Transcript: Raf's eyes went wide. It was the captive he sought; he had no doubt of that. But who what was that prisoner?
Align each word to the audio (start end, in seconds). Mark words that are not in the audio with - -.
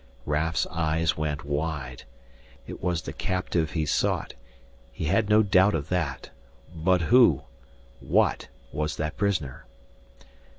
Raf's 0.25 0.65
eyes 0.71 1.15
went 1.15 1.45
wide. 1.45 2.05
It 2.65 2.81
was 2.81 3.03
the 3.03 3.13
captive 3.13 3.73
he 3.73 3.85
sought; 3.85 4.33
he 4.91 5.05
had 5.05 5.29
no 5.29 5.43
doubt 5.43 5.75
of 5.75 5.89
that. 5.89 6.31
But 6.75 7.01
who 7.01 7.43
what 7.99 8.47
was 8.71 8.95
that 8.95 9.15
prisoner? 9.15 9.67